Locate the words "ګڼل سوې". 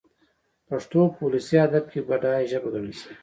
2.73-3.13